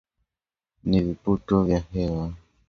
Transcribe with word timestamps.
na 0.89 0.99
viputo 1.05 1.55
vya 1.67 1.79
hewa 1.91 2.25